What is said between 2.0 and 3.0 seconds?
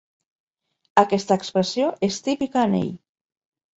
és típica en ell.